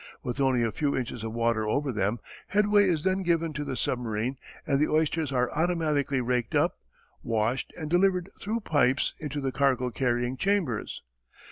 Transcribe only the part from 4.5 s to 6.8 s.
and the oysters are automatically raked up,